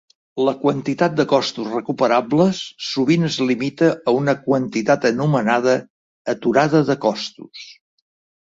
[0.45, 5.77] La quantitat de costos recuperables sovint es limita a una quantitat anomenada
[6.35, 7.71] "aturada de costos".